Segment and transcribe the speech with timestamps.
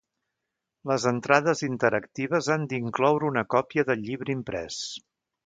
[0.91, 4.81] Les entrades interactives han d'incloure una còpia del llibre imprès.